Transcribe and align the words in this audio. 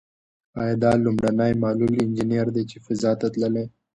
ایا 0.59 0.75
دا 0.83 0.91
لومړنۍ 1.03 1.51
معلول 1.63 1.93
انجنیر 2.03 2.47
ده 2.55 2.61
چې 2.69 2.77
فضا 2.85 3.11
ته 3.21 3.27
تللې؟ 3.33 3.65